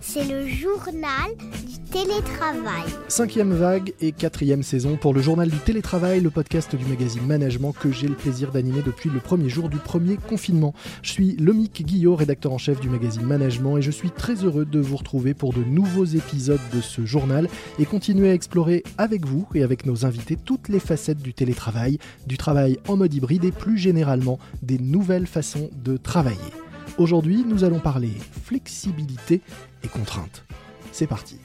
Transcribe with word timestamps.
C'est 0.00 0.24
le 0.24 0.46
journal 0.46 1.34
du 1.66 1.78
télétravail. 1.90 2.84
Cinquième 3.08 3.52
vague 3.52 3.94
et 4.00 4.12
quatrième 4.12 4.62
saison 4.62 4.96
pour 4.96 5.12
le 5.12 5.20
journal 5.20 5.48
du 5.48 5.58
télétravail, 5.58 6.20
le 6.20 6.30
podcast 6.30 6.76
du 6.76 6.84
magazine 6.86 7.26
Management 7.26 7.72
que 7.72 7.90
j'ai 7.90 8.06
le 8.06 8.14
plaisir 8.14 8.52
d'animer 8.52 8.82
depuis 8.82 9.10
le 9.10 9.18
premier 9.18 9.48
jour 9.48 9.68
du 9.68 9.78
premier 9.78 10.16
confinement. 10.16 10.72
Je 11.02 11.10
suis 11.10 11.36
Lomique 11.36 11.84
Guillot, 11.84 12.14
rédacteur 12.14 12.52
en 12.52 12.58
chef 12.58 12.80
du 12.80 12.88
magazine 12.88 13.22
Management 13.22 13.78
et 13.78 13.82
je 13.82 13.90
suis 13.90 14.10
très 14.10 14.44
heureux 14.44 14.64
de 14.64 14.78
vous 14.78 14.96
retrouver 14.96 15.34
pour 15.34 15.52
de 15.52 15.64
nouveaux 15.64 16.04
épisodes 16.04 16.60
de 16.72 16.80
ce 16.80 17.04
journal 17.04 17.48
et 17.80 17.84
continuer 17.84 18.30
à 18.30 18.34
explorer 18.34 18.84
avec 18.98 19.26
vous 19.26 19.48
et 19.54 19.64
avec 19.64 19.84
nos 19.84 20.06
invités 20.06 20.36
toutes 20.36 20.68
les 20.68 20.80
facettes 20.80 21.22
du 21.22 21.34
télétravail, 21.34 21.98
du 22.26 22.36
travail 22.36 22.78
en 22.86 22.96
mode 22.96 23.14
hybride 23.14 23.44
et 23.44 23.52
plus 23.52 23.78
généralement 23.78 24.38
des 24.62 24.78
nouvelles 24.78 25.26
façons 25.26 25.70
de 25.84 25.96
travailler. 25.96 26.63
Aujourd'hui, 26.98 27.44
nous 27.46 27.64
allons 27.64 27.80
parler 27.80 28.10
flexibilité 28.44 29.40
et 29.82 29.88
contraintes. 29.88 30.44
C'est 30.92 31.06
parti. 31.06 31.38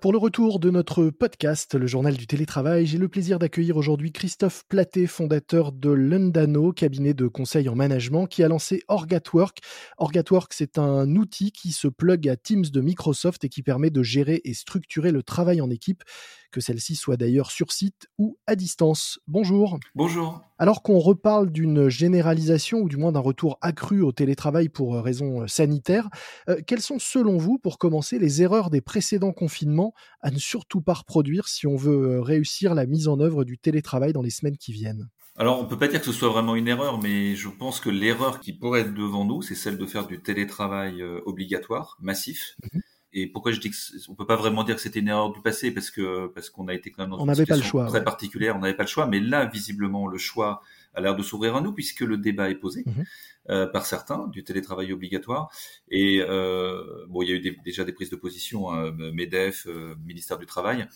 Pour 0.00 0.12
le 0.12 0.18
retour 0.18 0.60
de 0.60 0.70
notre 0.70 1.10
podcast, 1.10 1.74
le 1.74 1.86
journal 1.86 2.16
du 2.16 2.26
télétravail, 2.26 2.86
j'ai 2.86 2.96
le 2.96 3.08
plaisir 3.08 3.38
d'accueillir 3.38 3.76
aujourd'hui 3.76 4.12
Christophe 4.12 4.64
Platé, 4.66 5.06
fondateur 5.06 5.72
de 5.72 5.90
Lundano, 5.90 6.72
cabinet 6.72 7.12
de 7.12 7.26
conseil 7.26 7.68
en 7.68 7.74
management, 7.74 8.26
qui 8.26 8.42
a 8.42 8.48
lancé 8.48 8.82
Orgatwork. 8.88 9.58
Orgatwork, 9.98 10.54
c'est 10.54 10.78
un 10.78 11.16
outil 11.16 11.52
qui 11.52 11.72
se 11.72 11.86
plug 11.86 12.30
à 12.30 12.36
Teams 12.36 12.64
de 12.64 12.80
Microsoft 12.80 13.44
et 13.44 13.50
qui 13.50 13.62
permet 13.62 13.90
de 13.90 14.02
gérer 14.02 14.40
et 14.44 14.54
structurer 14.54 15.12
le 15.12 15.22
travail 15.22 15.60
en 15.60 15.68
équipe 15.68 16.02
que 16.50 16.60
celle-ci 16.60 16.96
soit 16.96 17.16
d'ailleurs 17.16 17.50
sur 17.50 17.72
site 17.72 18.08
ou 18.18 18.38
à 18.46 18.56
distance. 18.56 19.20
Bonjour. 19.28 19.78
Bonjour. 19.94 20.40
Alors 20.58 20.82
qu'on 20.82 20.98
reparle 20.98 21.50
d'une 21.50 21.88
généralisation 21.88 22.80
ou 22.80 22.88
du 22.88 22.96
moins 22.96 23.12
d'un 23.12 23.20
retour 23.20 23.58
accru 23.62 24.02
au 24.02 24.12
télétravail 24.12 24.68
pour 24.68 24.96
euh, 24.96 25.00
raisons 25.00 25.42
euh, 25.42 25.46
sanitaires, 25.46 26.08
euh, 26.48 26.60
quelles 26.66 26.82
sont 26.82 26.98
selon 26.98 27.38
vous, 27.38 27.58
pour 27.58 27.78
commencer, 27.78 28.18
les 28.18 28.42
erreurs 28.42 28.70
des 28.70 28.80
précédents 28.80 29.32
confinements 29.32 29.89
à 30.20 30.30
ne 30.30 30.38
surtout 30.38 30.80
pas 30.80 30.94
reproduire 30.94 31.48
si 31.48 31.66
on 31.66 31.76
veut 31.76 32.20
réussir 32.20 32.74
la 32.74 32.86
mise 32.86 33.08
en 33.08 33.20
œuvre 33.20 33.44
du 33.44 33.58
télétravail 33.58 34.12
dans 34.12 34.22
les 34.22 34.30
semaines 34.30 34.58
qui 34.58 34.72
viennent 34.72 35.08
alors, 35.36 35.58
on 35.58 35.64
peut 35.64 35.78
pas 35.78 35.88
dire 35.88 36.00
que 36.00 36.06
ce 36.06 36.12
soit 36.12 36.28
vraiment 36.28 36.54
une 36.54 36.68
erreur, 36.68 37.00
mais 37.00 37.34
je 37.34 37.48
pense 37.48 37.80
que 37.80 37.88
l'erreur 37.88 38.40
qui 38.40 38.52
pourrait 38.52 38.80
être 38.80 38.92
devant 38.92 39.24
nous, 39.24 39.40
c'est 39.40 39.54
celle 39.54 39.78
de 39.78 39.86
faire 39.86 40.06
du 40.06 40.20
télétravail 40.20 41.02
obligatoire, 41.24 41.96
massif. 42.02 42.56
Mmh 42.74 42.80
et 43.12 43.26
pourquoi 43.26 43.52
je 43.52 43.58
dis 43.58 43.70
qu'on 44.06 44.14
peut 44.14 44.26
pas 44.26 44.36
vraiment 44.36 44.62
dire 44.62 44.76
que 44.76 44.80
c'était 44.80 45.00
une 45.00 45.08
erreur 45.08 45.32
du 45.32 45.40
passé 45.40 45.72
parce 45.72 45.90
que 45.90 46.28
parce 46.28 46.48
qu'on 46.48 46.68
a 46.68 46.74
été 46.74 46.90
quand 46.90 47.02
même 47.02 47.10
dans 47.10 47.24
une 47.24 47.34
situation 47.34 47.86
très 47.86 48.04
particulière, 48.04 48.56
on 48.56 48.60
n'avait 48.60 48.76
pas 48.76 48.84
le 48.84 48.88
choix. 48.88 49.06
Mais 49.06 49.18
là, 49.18 49.46
visiblement, 49.46 50.06
le 50.06 50.16
choix 50.16 50.62
a 50.94 51.00
l'air 51.00 51.16
de 51.16 51.22
s'ouvrir 51.22 51.56
à 51.56 51.60
nous 51.60 51.72
puisque 51.72 52.00
le 52.00 52.18
débat 52.18 52.50
est 52.50 52.56
posé 52.56 52.84
mhm. 52.86 53.04
euh, 53.50 53.66
par 53.66 53.86
certains 53.86 54.28
du 54.28 54.44
télétravail 54.44 54.92
obligatoire. 54.92 55.50
Et 55.88 56.20
euh, 56.20 57.06
bon, 57.08 57.22
il 57.22 57.30
y 57.30 57.32
a 57.32 57.36
eu 57.36 57.58
déjà 57.64 57.84
des 57.84 57.92
prises 57.92 58.10
de 58.10 58.16
position, 58.16 58.72
hein, 58.72 58.92
Medef, 59.12 59.66
euh, 59.66 59.96
ministère 60.04 60.38
du 60.38 60.46
Travail. 60.46 60.86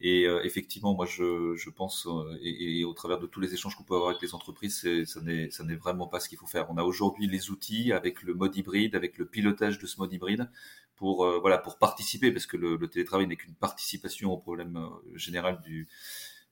Et 0.00 0.26
euh, 0.26 0.44
effectivement, 0.44 0.94
moi, 0.94 1.06
je, 1.06 1.54
je 1.56 1.70
pense, 1.70 2.06
euh, 2.06 2.38
et, 2.42 2.80
et, 2.80 2.84
au 2.84 2.92
travers 2.92 3.18
de 3.18 3.26
tous 3.26 3.40
les 3.40 3.54
échanges 3.54 3.76
qu'on 3.76 3.82
peut 3.84 3.94
avoir 3.94 4.10
avec 4.10 4.22
les 4.22 4.34
entreprises, 4.34 4.86
ça 5.06 5.20
n'est, 5.22 5.50
ça 5.50 5.64
n'est 5.64 5.74
vraiment 5.74 6.06
pas 6.06 6.20
ce 6.20 6.28
qu'il 6.28 6.36
faut 6.38 6.46
faire. 6.46 6.70
On 6.70 6.76
a 6.76 6.82
aujourd'hui 6.82 7.26
les 7.26 7.50
outils 7.50 7.92
avec 7.92 8.22
le 8.22 8.34
mode 8.34 8.54
hybride, 8.56 8.94
avec 8.94 9.16
le 9.16 9.26
pilotage 9.26 9.78
de 9.78 9.86
ce 9.86 9.98
mode 9.98 10.12
hybride, 10.12 10.50
pour 10.96 11.24
euh, 11.24 11.38
voilà, 11.40 11.58
pour 11.58 11.78
participer, 11.78 12.30
parce 12.30 12.46
que 12.46 12.56
le, 12.58 12.76
le 12.76 12.88
télétravail 12.88 13.26
n'est 13.26 13.36
qu'une 13.36 13.54
participation 13.54 14.32
au 14.32 14.38
problème 14.38 14.78
général 15.14 15.60
du 15.62 15.88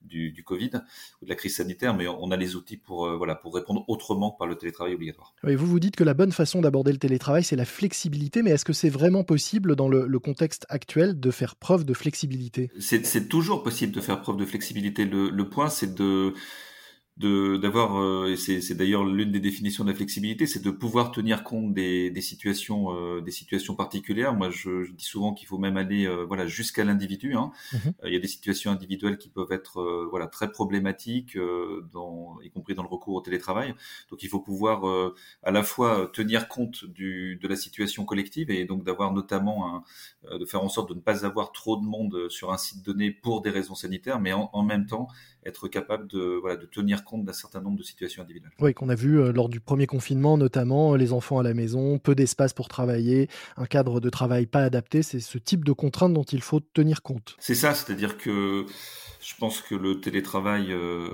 du, 0.05 0.31
du, 0.31 0.45
Covid 0.45 0.71
ou 1.21 1.25
de 1.25 1.31
la 1.31 1.35
crise 1.35 1.57
sanitaire, 1.57 1.95
mais 1.95 2.07
on 2.07 2.31
a 2.31 2.37
les 2.37 2.57
outils 2.57 2.77
pour, 2.77 3.07
euh, 3.07 3.17
voilà, 3.17 3.35
pour 3.35 3.55
répondre 3.55 3.85
autrement 3.89 4.31
que 4.31 4.39
par 4.39 4.47
le 4.47 4.57
télétravail 4.57 4.95
obligatoire. 4.95 5.35
Vous 5.43 5.67
vous 5.67 5.81
dites 5.81 5.97
que 5.97 6.05
la 6.05 6.15
bonne 6.15 6.33
façon 6.33 6.61
d'aborder 6.61 6.93
le 6.93 6.99
télétravail, 6.99 7.45
c'est 7.45 7.57
la 7.57 7.65
flexibilité, 7.65 8.43
mais 8.43 8.51
est-ce 8.51 8.65
que 8.65 8.73
c'est 8.73 8.91
vraiment 8.91 9.25
possible 9.25 9.77
dans 9.77 9.89
le, 9.89 10.07
le, 10.07 10.19
contexte 10.19 10.67
actuel 10.69 11.19
de 11.19 11.31
faire 11.31 11.57
preuve 11.57 11.85
de 11.85 11.95
flexibilité? 11.95 12.71
C'est 12.79 13.29
toujours 13.29 13.63
possible 13.63 13.93
de 13.93 14.01
faire 14.01 14.21
preuve 14.21 14.37
de 14.37 14.45
flexibilité. 14.45 15.05
Le, 15.05 15.31
le 15.31 15.49
point, 15.49 15.69
c'est 15.69 15.95
de 15.95 16.35
d'avoir 17.17 17.97
euh, 18.03 18.33
et 18.33 18.37
c'est 18.37 18.75
d'ailleurs 18.75 19.05
l'une 19.05 19.31
des 19.31 19.39
définitions 19.39 19.85
de 19.85 19.91
la 19.91 19.95
flexibilité 19.95 20.49
c'est 20.49 20.63
de 20.65 20.71
pouvoir 20.73 21.13
tenir 21.13 21.45
compte 21.45 21.73
des, 21.73 22.11
des 22.11 22.21
situations 22.21 22.93
euh, 22.93 23.21
des 23.21 23.31
situations 23.31 23.77
particulières. 23.77 24.35
Moi 24.35 24.51
je, 24.51 24.83
je 24.83 24.93
dis 24.93 25.05
souvent 25.05 25.33
qu'il 25.33 25.47
faut 25.47 25.59
même 25.59 25.77
aller 25.77 26.07
euh, 26.07 26.25
voilà 26.25 26.49
jusqu'à 26.49 26.83
l'individu 26.85 27.35
hein. 27.35 27.53
Mmh 27.73 27.79
il 28.07 28.13
y 28.13 28.17
a 28.17 28.19
des 28.19 28.29
situations 28.29 28.71
individuelles 28.73 29.17
qui 29.19 29.29
peuvent 29.29 29.53
être 29.53 30.07
voilà 30.11 30.27
très 30.27 30.51
problématiques 30.51 31.39
dans 31.93 32.39
y 32.43 32.51
compris 32.51 32.75
dans 32.75 32.83
le 32.83 32.89
recours 32.89 33.15
au 33.15 33.21
télétravail. 33.21 33.75
Donc 34.11 34.23
il 34.23 34.29
faut 34.29 34.41
pouvoir 34.41 34.85
à 35.43 35.51
la 35.51 35.63
fois 35.63 36.11
tenir 36.13 36.49
compte 36.49 36.85
du 36.85 37.37
de 37.37 37.49
la 37.49 37.57
situation 37.57 38.05
collective 38.05 38.51
et 38.51 38.65
donc 38.65 38.85
d'avoir 38.85 39.13
notamment 39.13 39.85
un, 40.33 40.39
de 40.39 40.45
faire 40.45 40.63
en 40.63 40.69
sorte 40.69 40.91
de 40.91 40.95
ne 40.95 41.01
pas 41.01 41.25
avoir 41.25 41.53
trop 41.53 41.77
de 41.77 41.85
monde 41.85 42.29
sur 42.29 42.53
un 42.53 42.59
site 42.59 42.85
donné 42.85 43.11
pour 43.11 43.41
des 43.43 43.51
raisons 43.51 43.75
sanitaires 43.75 44.21
mais 44.21 44.33
en, 44.33 44.51
en 44.53 44.63
même 44.63 44.87
temps 44.87 45.09
être 45.45 45.69
capable 45.69 46.09
de 46.09 46.39
voilà 46.41 46.57
de 46.57 46.67
tenir 46.67 47.04
compte 47.05 47.25
d'un 47.25 47.33
certain 47.33 47.61
nombre 47.61 47.79
de 47.79 47.83
situations 47.83 48.23
individuelles. 48.23 48.53
Oui, 48.61 48.75
qu'on 48.75 48.89
a 48.89 48.95
vu 48.95 49.21
euh, 49.21 49.33
lors 49.33 49.49
du 49.49 49.61
premier 49.61 49.87
confinement, 49.87 50.37
notamment 50.37 50.97
les 50.97 51.13
enfants 51.13 51.39
à 51.39 51.43
la 51.43 51.55
maison, 51.55 51.99
peu 51.99 52.15
d'espace 52.15 52.53
pour 52.53 52.69
travailler, 52.69 53.29
un 53.57 53.67
cadre 53.67 54.01
de 54.01 54.11
travail 54.11 54.47
pas 54.47 54.63
adapté. 54.65 55.03
C'est 55.03 55.21
ce 55.21 55.39
type 55.39 55.65
de 55.65 55.73
contraintes 55.73 56.15
dont 56.15 56.25
il 56.25 56.43
faut 56.43 56.61
tenir 56.61 57.03
compte. 57.03 57.37
C'est 57.39 57.55
ça, 57.55 57.75
c'est-à-dire 57.75 58.19
que 58.19 58.67
je 59.25 59.35
pense 59.37 59.63
que 59.63 59.75
le 59.75 60.01
télétravail 60.01 60.71
euh, 60.71 61.09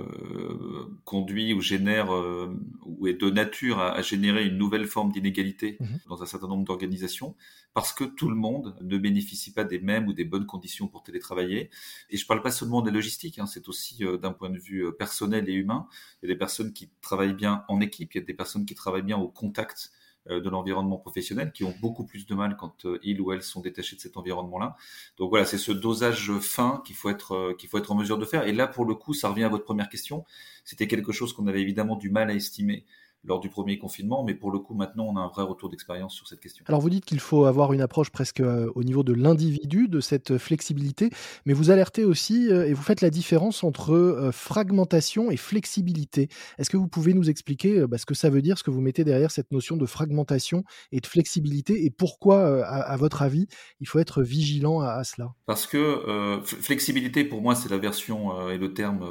conduit 1.05 1.55
ou 1.55 1.61
génère 1.61 2.13
euh, 2.13 2.53
ou 2.85 3.07
est 3.07 3.15
de 3.15 3.31
nature 3.31 3.79
à, 3.79 4.03
générer 4.03 4.47
une 4.47 4.59
nouvelle 4.59 4.87
forme 4.87 5.13
d'inégalité 5.13 5.77
mmh 5.79 5.87
dans 6.09 6.23
un 6.23 6.27
certain 6.27 6.49
nombre 6.49 6.65
d'organisations 6.65 7.37
parce 7.73 7.93
que 7.93 8.03
tout 8.03 8.29
le 8.29 8.35
monde 8.35 8.75
ne 8.81 8.99
bénéficie 8.99 9.53
pas 9.53 9.63
des 9.63 9.79
mêmes 9.79 10.09
ou 10.09 10.13
des 10.13 10.25
bonnes 10.25 10.47
conditions 10.47 10.89
pour 10.89 11.05
télétravailler. 11.05 11.71
Et 12.11 12.17
je 12.17 12.27
parle 12.27 12.43
pas 12.43 12.51
seulement 12.51 12.83
des 12.83 12.91
logistiques, 12.91 13.39
hein, 13.39 13.47
c'est 13.47 13.69
aussi 13.69 14.05
euh, 14.05 14.17
d'un 14.17 14.33
point 14.33 14.51
de 14.51 14.59
vue 14.59 14.93
personnel 14.99 15.49
et 15.49 15.53
humain. 15.53 15.87
Il 16.21 16.29
y 16.29 16.33
a 16.33 16.35
des 16.35 16.39
personnes 16.39 16.73
qui 16.73 16.91
travaillent 17.01 17.35
bien 17.35 17.65
en 17.69 17.81
équipe, 17.81 18.13
il 18.15 18.19
y 18.19 18.23
a 18.23 18.27
des 18.27 18.35
personnes 18.35 18.67
qui 18.67 18.75
travaillent 18.75 19.03
bien 19.03 19.19
au 19.19 19.29
contact 19.29 19.93
de 20.29 20.49
l'environnement 20.51 20.99
professionnel, 20.99 21.51
qui 21.53 21.65
ont 21.65 21.75
beaucoup 21.81 22.05
plus 22.05 22.27
de 22.27 22.35
mal 22.35 22.57
quand 22.57 22.87
ils 23.03 23.21
ou 23.21 23.33
elles 23.33 23.43
sont 23.43 23.61
détachés 23.61 23.97
de 23.97 24.01
cet 24.01 24.17
environnement-là. 24.17 24.77
Donc 25.17 25.31
voilà, 25.31 25.45
c'est 25.45 25.59
ce 25.59 25.73
dosage 25.73 26.33
fin 26.41 26.83
qu'il 26.85 26.95
faut 26.95 27.09
être 27.09 27.55
qu'il 27.59 27.69
faut 27.69 27.79
être 27.79 27.91
en 27.91 27.95
mesure 27.95 28.19
de 28.19 28.25
faire. 28.25 28.47
Et 28.47 28.53
là, 28.53 28.67
pour 28.67 28.85
le 28.85 28.95
coup, 28.95 29.15
ça 29.15 29.31
revient 29.31 29.45
à 29.45 29.49
votre 29.49 29.65
première 29.65 29.89
question. 29.89 30.25
C'était 30.65 30.87
quelque 30.87 31.13
chose 31.13 31.33
qu'on 31.33 31.47
avait 31.47 31.63
évidemment 31.63 31.97
du 31.97 32.11
mal 32.11 32.31
à 32.31 32.35
estimer 32.35 32.85
lors 33.25 33.41
du 33.41 33.51
premier 33.51 33.79
confinement, 33.79 34.25
mais 34.25 34.35
pour 34.35 34.51
le 34.51 34.59
coup, 34.59 34.75
maintenant, 34.75 35.05
on 35.07 35.17
a 35.17 35.21
un 35.21 35.29
vrai 35.29 35.43
retour 35.43 35.69
d'expérience 35.69 36.15
sur 36.15 36.27
cette 36.27 36.41
question. 36.41 36.65
Alors, 36.69 36.81
vous 36.81 36.89
dites 36.89 37.05
qu'il 37.05 37.21
faut 37.21 37.45
avoir 37.45 37.73
une 37.73 37.83
approche 37.83 38.11
presque 38.11 38.41
euh, 38.41 38.71
au 38.75 38.83
niveau 38.83 39.03
de 39.03 39.13
l'individu, 39.13 39.89
de 39.89 40.01
cette 40.01 40.39
flexibilité, 40.39 41.11
mais 41.45 41.53
vous 41.53 41.71
alertez 41.71 42.05
aussi 42.05 42.51
euh, 42.51 42.67
et 42.67 42.73
vous 42.73 42.83
faites 42.83 43.03
la 43.03 43.11
différence 43.11 43.63
entre 43.63 43.93
euh, 43.93 44.33
fragmentation 44.33 45.31
et 45.31 45.37
flexibilité. 45.37 46.29
Est-ce 46.59 46.71
que 46.71 46.79
vous 46.79 46.89
pouvez 46.89 47.13
nous 47.13 47.29
expliquer 47.29 47.87
bah, 47.87 47.99
ce 47.99 48.07
que 48.07 48.15
ça 48.15 48.31
veut 48.31 48.41
dire, 48.41 48.57
ce 48.57 48.65
que 48.65 48.71
vous 48.71 48.81
mettez 48.81 49.05
derrière 49.05 49.31
cette 49.31 49.53
notion 49.53 49.77
de 49.77 49.85
fragmentation 49.85 50.65
et 50.91 51.01
de 51.01 51.07
flexibilité, 51.07 51.85
et 51.85 51.91
pourquoi, 51.91 52.65
à, 52.65 52.97
votre 52.97 53.23
avis, 53.23 53.47
il 53.81 53.89
faut 53.89 53.99
être 53.99 54.23
vigilant 54.23 54.81
à, 54.81 55.05
cela? 55.05 55.35
Parce 55.47 55.67
que 55.67 56.41
flexibilité, 56.45 57.25
pour 57.25 57.43
moi, 57.43 57.55
c'est 57.55 57.69
la 57.69 57.79
version 57.79 58.49
et 58.51 58.59
le 58.59 58.73
terme 58.73 59.07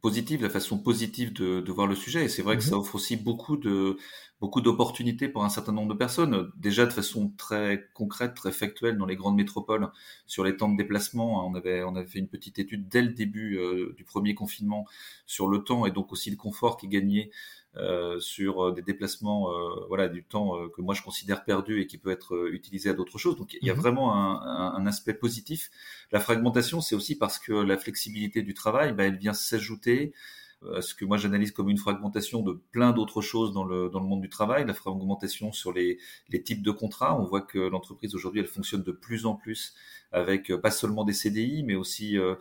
positif, 0.00 0.40
la 0.40 0.50
façon 0.50 0.78
positive 0.78 1.32
de, 1.32 1.60
de, 1.60 1.72
voir 1.72 1.86
le 1.86 1.94
sujet, 1.94 2.24
et 2.24 2.28
c'est 2.28 2.42
vrai 2.42 2.56
que 2.56 2.62
mmh 2.62 2.68
ça 2.68 2.76
offre 2.76 2.94
aussi 2.96 3.17
beaucoup 3.18 3.56
de 3.56 3.96
beaucoup 4.40 4.60
d'opportunités 4.60 5.28
pour 5.28 5.44
un 5.44 5.48
certain 5.48 5.72
nombre 5.72 5.92
de 5.92 5.98
personnes. 5.98 6.50
Déjà 6.56 6.86
de 6.86 6.92
façon 6.92 7.32
très 7.36 7.88
concrète, 7.94 8.34
très 8.34 8.52
factuelle 8.52 8.96
dans 8.96 9.06
les 9.06 9.16
grandes 9.16 9.36
métropoles 9.36 9.90
sur 10.26 10.44
les 10.44 10.56
temps 10.56 10.68
de 10.68 10.76
déplacement. 10.76 11.46
On 11.46 11.54
avait 11.54 11.82
on 11.82 11.96
avait 11.96 12.06
fait 12.06 12.20
une 12.20 12.28
petite 12.28 12.58
étude 12.58 12.88
dès 12.88 13.02
le 13.02 13.12
début 13.12 13.58
euh, 13.58 13.94
du 13.96 14.04
premier 14.04 14.34
confinement 14.34 14.86
sur 15.26 15.48
le 15.48 15.64
temps 15.64 15.86
et 15.86 15.90
donc 15.90 16.12
aussi 16.12 16.30
le 16.30 16.36
confort 16.36 16.76
qui 16.76 16.88
gagnait 16.88 17.30
euh, 17.76 18.18
sur 18.18 18.64
euh, 18.64 18.72
des 18.72 18.82
déplacements, 18.82 19.52
euh, 19.52 19.86
voilà, 19.88 20.08
du 20.08 20.24
temps 20.24 20.56
euh, 20.56 20.68
que 20.68 20.80
moi 20.80 20.94
je 20.94 21.02
considère 21.02 21.44
perdu 21.44 21.80
et 21.80 21.86
qui 21.86 21.98
peut 21.98 22.10
être 22.10 22.48
utilisé 22.52 22.90
à 22.90 22.94
d'autres 22.94 23.18
choses. 23.18 23.36
Donc 23.36 23.54
il 23.60 23.66
y 23.66 23.70
a 23.70 23.74
mhm. 23.74 23.80
vraiment 23.80 24.14
un, 24.14 24.40
un, 24.40 24.74
un, 24.74 24.86
aspect 24.86 25.14
positif. 25.14 25.70
La 26.10 26.18
fragmentation, 26.18 26.80
c'est 26.80 26.96
aussi 26.96 27.16
parce 27.16 27.38
que 27.38 27.52
la 27.52 27.76
flexibilité 27.76 28.42
du 28.42 28.54
travail, 28.54 28.92
bah, 28.94 29.04
elle 29.04 29.18
vient 29.18 29.34
s'ajouter 29.34 30.12
euh, 30.64 30.80
ce 30.80 30.92
que 30.92 31.04
moi 31.04 31.16
j'analyse 31.16 31.52
comme 31.52 31.68
une 31.68 31.78
fragmentation 31.78 32.42
de 32.42 32.60
plein 32.72 32.90
d'autres 32.90 33.20
choses 33.20 33.52
dans 33.52 33.64
le, 33.64 33.88
dans 33.90 34.00
le 34.00 34.06
monde 34.06 34.20
du 34.20 34.28
travail, 34.28 34.66
la 34.66 34.74
fragmentation 34.74 35.52
sur 35.52 35.72
les, 35.72 35.98
les 36.30 36.42
types 36.42 36.62
de 36.62 36.72
contrats. 36.72 37.18
On 37.18 37.24
voit 37.24 37.42
que 37.42 37.58
l'entreprise 37.58 38.14
aujourd'hui, 38.16 38.40
elle 38.40 38.48
fonctionne 38.48 38.82
de 38.82 38.90
plus 38.90 39.24
en 39.24 39.34
plus 39.34 39.74
avec 40.10 40.50
euh, 40.50 40.58
pas 40.58 40.70
seulement 40.70 41.04
des 41.04 41.12
CDI, 41.12 41.62
mais 41.64 41.74
aussi 41.74 42.18
euh, 42.18 42.34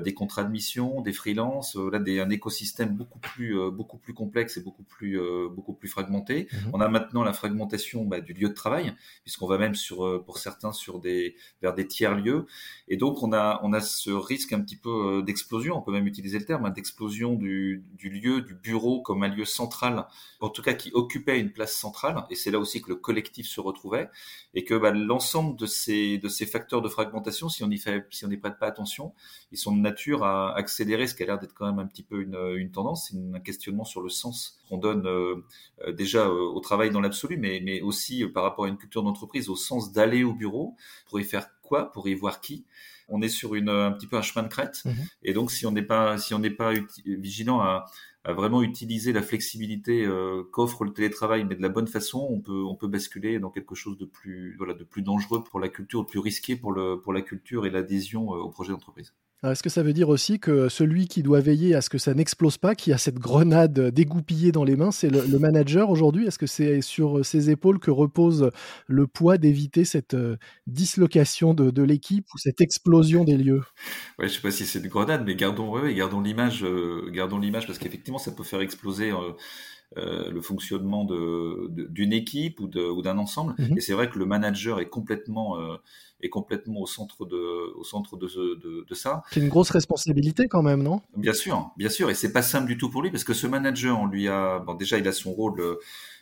des 0.00 0.14
contrats 0.14 0.44
de 0.44 0.50
mission, 0.50 1.02
des 1.02 1.12
freelances, 1.12 1.76
là 1.76 1.98
des, 1.98 2.20
un 2.20 2.30
écosystème 2.30 2.94
beaucoup 2.94 3.18
plus 3.18 3.58
beaucoup 3.70 3.98
plus 3.98 4.14
complexe 4.14 4.56
et 4.56 4.62
beaucoup 4.62 4.84
plus 4.84 5.20
beaucoup 5.50 5.74
plus 5.74 5.88
fragmenté. 5.88 6.48
Mhm. 6.52 6.70
On 6.72 6.80
a 6.80 6.88
maintenant 6.88 7.24
la 7.24 7.32
fragmentation 7.32 8.04
bah, 8.04 8.20
du 8.20 8.32
lieu 8.32 8.48
de 8.48 8.54
travail, 8.54 8.94
puisqu'on 9.24 9.46
va 9.46 9.58
même 9.58 9.74
sur 9.74 10.24
pour 10.24 10.38
certains 10.38 10.72
sur 10.72 11.00
des 11.00 11.34
vers 11.60 11.74
des 11.74 11.86
tiers 11.86 12.14
lieux, 12.14 12.46
et 12.86 12.96
donc 12.96 13.22
on 13.22 13.32
a 13.32 13.60
on 13.62 13.72
a 13.72 13.80
ce 13.80 14.10
risque 14.10 14.52
un 14.52 14.60
petit 14.60 14.76
peu 14.76 15.22
d'explosion. 15.26 15.76
On 15.76 15.82
peut 15.82 15.92
même 15.92 16.06
utiliser 16.06 16.38
le 16.38 16.44
terme 16.44 16.64
hein, 16.66 16.70
d'explosion 16.70 17.34
du 17.34 17.57
du, 17.58 18.10
lieu, 18.10 18.42
du 18.42 18.54
bureau 18.54 19.02
comme 19.02 19.22
un 19.22 19.28
lieu 19.28 19.44
central, 19.44 20.06
en 20.40 20.48
tout 20.48 20.62
cas 20.62 20.74
qui 20.74 20.90
occupait 20.94 21.38
une 21.38 21.52
place 21.52 21.74
centrale, 21.74 22.24
et 22.30 22.34
c'est 22.34 22.50
là 22.50 22.58
aussi 22.58 22.82
que 22.82 22.88
le 22.90 22.96
collectif 22.96 23.46
se 23.46 23.60
retrouvait, 23.60 24.10
et 24.54 24.64
que 24.64 24.74
bah, 24.74 24.90
l'ensemble 24.90 25.56
de 25.56 25.66
ces, 25.66 26.18
de 26.18 26.28
ces 26.28 26.46
facteurs 26.46 26.82
de 26.82 26.88
fragmentation, 26.88 27.48
si 27.48 27.64
on 27.64 27.70
y 27.70 27.78
fait, 27.78 28.06
si 28.10 28.26
n'y 28.26 28.36
prête 28.36 28.58
pas 28.58 28.66
attention, 28.66 29.14
ils 29.52 29.58
sont 29.58 29.74
de 29.74 29.80
nature 29.80 30.24
à 30.24 30.54
accélérer 30.56 31.06
ce 31.06 31.14
qui 31.14 31.22
a 31.22 31.26
l'air 31.26 31.38
d'être 31.38 31.54
quand 31.54 31.66
même 31.66 31.78
un 31.78 31.86
petit 31.86 32.02
peu 32.02 32.20
une, 32.20 32.38
une 32.56 32.70
tendance, 32.70 33.08
c'est 33.10 33.36
un 33.36 33.40
questionnement 33.40 33.84
sur 33.84 34.02
le 34.02 34.08
sens 34.08 34.58
qu'on 34.68 34.78
donne 34.78 35.06
euh, 35.06 35.36
euh, 35.86 35.92
déjà 35.92 36.26
euh, 36.26 36.52
au 36.52 36.60
travail 36.60 36.90
dans 36.90 37.00
l'absolu, 37.00 37.36
mais, 37.36 37.60
mais 37.62 37.80
aussi 37.80 38.26
par 38.26 38.42
rapport 38.42 38.66
à 38.66 38.68
une 38.68 38.76
culture 38.76 39.02
d'entreprise, 39.02 39.48
au 39.48 39.56
sens 39.56 39.92
d'aller 39.92 40.24
au 40.24 40.34
bureau 40.34 40.76
pour 41.08 41.20
y 41.20 41.24
faire 41.24 41.48
quoi, 41.68 41.92
pour 41.92 42.08
y 42.08 42.14
voir 42.14 42.40
qui 42.40 42.64
on 43.08 43.22
est 43.22 43.28
sur 43.28 43.54
une, 43.54 43.68
un 43.68 43.92
petit 43.92 44.06
peu 44.06 44.16
un 44.16 44.22
chemin 44.22 44.44
de 44.44 44.48
crête. 44.48 44.82
Mhm. 44.84 44.94
Et 45.22 45.32
donc, 45.32 45.50
si 45.50 45.66
on 45.66 45.72
n'est 45.72 45.82
pas, 45.82 46.18
si 46.18 46.34
on 46.34 46.38
n'est 46.38 46.50
pas 46.50 46.72
vigilant 47.06 47.60
à, 47.60 47.86
à, 48.24 48.32
vraiment 48.32 48.62
utiliser 48.62 49.12
la 49.12 49.22
flexibilité 49.22 50.04
euh, 50.04 50.42
qu'offre 50.52 50.84
le 50.84 50.92
télétravail, 50.92 51.44
mais 51.44 51.54
de 51.54 51.62
la 51.62 51.70
bonne 51.70 51.86
façon, 51.86 52.26
on 52.30 52.40
peut, 52.40 52.62
on 52.64 52.74
peut 52.74 52.88
basculer 52.88 53.38
dans 53.38 53.50
quelque 53.50 53.74
chose 53.74 53.96
de 53.98 54.04
plus, 54.04 54.54
voilà, 54.58 54.74
de 54.74 54.84
plus 54.84 55.02
dangereux 55.02 55.42
pour 55.42 55.58
la 55.60 55.68
culture, 55.68 56.04
de 56.04 56.08
plus 56.08 56.20
risqué 56.20 56.56
pour 56.56 56.72
le, 56.72 57.00
pour 57.00 57.12
la 57.12 57.22
culture 57.22 57.66
et 57.66 57.70
l'adhésion 57.70 58.34
euh, 58.34 58.38
au 58.38 58.50
projet 58.50 58.72
d'entreprise. 58.72 59.14
Est-ce 59.44 59.62
que 59.62 59.70
ça 59.70 59.84
veut 59.84 59.92
dire 59.92 60.08
aussi 60.08 60.40
que 60.40 60.68
celui 60.68 61.06
qui 61.06 61.22
doit 61.22 61.38
veiller 61.38 61.76
à 61.76 61.80
ce 61.80 61.88
que 61.88 61.98
ça 61.98 62.12
n'explose 62.12 62.58
pas, 62.58 62.74
qui 62.74 62.92
a 62.92 62.98
cette 62.98 63.20
grenade 63.20 63.78
dégoupillée 63.90 64.50
dans 64.50 64.64
les 64.64 64.74
mains, 64.74 64.90
c'est 64.90 65.10
le, 65.10 65.38
manager 65.38 65.90
aujourd'hui? 65.90 66.26
Est-ce 66.26 66.38
que 66.38 66.48
c'est 66.48 66.80
sur 66.80 67.24
ses 67.24 67.48
épaules 67.48 67.78
que 67.78 67.92
repose 67.92 68.50
le 68.88 69.06
poids 69.06 69.38
d'éviter 69.38 69.84
cette 69.84 70.14
euh, 70.14 70.36
dislocation 70.66 71.54
de, 71.54 71.82
l'équipe 71.82 72.26
ou 72.34 72.38
cette 72.38 72.60
explosion 72.60 73.22
des 73.22 73.36
lieux? 73.36 73.62
Ouais, 74.18 74.28
Je 74.28 74.34
sais 74.34 74.40
pas 74.40 74.50
si 74.50 74.66
c'est 74.66 74.80
une 74.80 74.88
grenade, 74.88 75.22
mais 75.24 75.36
gardons, 75.36 75.78
euh, 75.78 75.92
gardons 75.92 76.20
l'image 76.20 77.66
parce 77.66 77.78
qu'effectivement, 77.78 78.18
ça 78.18 78.32
peut 78.32 78.42
faire 78.42 78.60
exploser. 78.60 79.12
Euh, 79.12 79.34
le 79.96 80.40
fonctionnement 80.40 81.06
d'une 81.06 82.12
équipe 82.12 82.60
ou 82.60 82.68
d'un 82.68 83.18
ensemble. 83.18 83.54
Mmh 83.58 83.78
et 83.78 83.80
c'est 83.80 83.94
vrai 83.94 84.08
que 84.10 84.18
le 84.18 84.26
manager 84.26 84.80
est 84.80 84.88
complètement 84.88 85.56
est 86.20 86.28
complètement 86.28 86.80
au 86.80 86.86
centre 86.86 87.26
de, 87.26 87.72
au 87.76 87.84
centre 87.84 88.16
de, 88.16 88.26
de, 88.26 88.84
de 88.88 88.94
ça. 88.94 89.22
C'est 89.30 89.40
une 89.40 89.48
grosse 89.48 89.70
responsabilité 89.70 90.48
quand 90.48 90.62
même, 90.62 90.82
non? 90.82 91.00
Bien 91.16 91.32
sûr, 91.32 91.70
bien 91.76 91.88
sûr, 91.88 92.10
et 92.10 92.14
c'est 92.14 92.32
pas 92.32 92.42
simple 92.42 92.66
du 92.66 92.76
tout 92.76 92.90
pour 92.90 93.02
lui 93.02 93.10
parce 93.10 93.24
que 93.24 93.34
ce 93.34 93.46
manager, 93.46 94.00
on 94.00 94.06
lui 94.06 94.28
a, 94.28 94.58
bon, 94.58 94.74
déjà, 94.74 94.98
il 94.98 95.06
a 95.06 95.12
son 95.12 95.32
rôle, 95.32 95.62